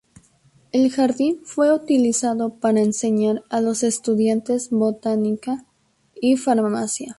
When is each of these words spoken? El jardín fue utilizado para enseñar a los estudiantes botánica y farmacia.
El 0.71 0.89
jardín 0.89 1.41
fue 1.43 1.71
utilizado 1.71 2.55
para 2.55 2.81
enseñar 2.81 3.43
a 3.51 3.61
los 3.61 3.83
estudiantes 3.83 4.71
botánica 4.71 5.67
y 6.19 6.37
farmacia. 6.37 7.09